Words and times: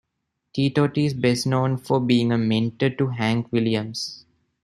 Tee 0.53 0.71
Tot 0.71 0.97
is 0.97 1.13
best 1.13 1.45
known 1.45 1.77
for 1.77 1.99
being 2.01 2.31
a 2.31 2.37
mentor 2.39 2.89
to 2.89 3.09
Hank 3.09 3.51
Williams. 3.51 4.25